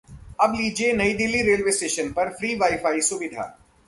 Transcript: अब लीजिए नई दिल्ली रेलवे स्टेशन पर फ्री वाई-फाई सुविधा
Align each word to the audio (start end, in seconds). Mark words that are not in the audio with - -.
अब 0.41 0.53
लीजिए 0.55 0.93
नई 0.93 1.13
दिल्ली 1.13 1.41
रेलवे 1.41 1.71
स्टेशन 1.71 2.11
पर 2.11 2.29
फ्री 2.29 2.55
वाई-फाई 2.55 3.01
सुविधा 3.01 3.45